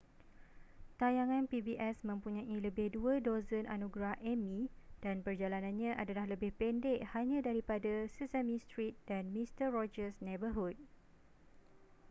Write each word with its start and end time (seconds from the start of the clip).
tayangan 0.99 1.43
pbs 1.51 1.97
mempunyai 2.09 2.57
lebih 2.65 2.87
dua 2.95 3.13
dozen 3.27 3.65
anugerah 3.75 4.15
emmy 4.33 4.61
dan 5.05 5.17
perjalanannya 5.25 5.91
adalah 6.01 6.25
lebih 6.33 6.49
pendek 6.59 6.99
hanya 7.15 7.39
daripada 7.49 7.93
sesame 8.15 8.55
street 8.65 8.95
dan 9.09 9.23
mister 9.35 9.69
rogers' 9.77 10.17
neighborhood 10.27 10.73